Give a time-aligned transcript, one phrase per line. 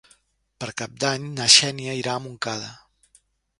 [0.63, 2.75] Per Cap d'Any na Xènia irà a Montcada.